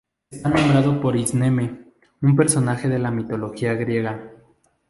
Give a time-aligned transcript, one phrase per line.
[0.31, 1.85] Está nombrado por Ismene,
[2.23, 4.31] un personaje de la mitología griega.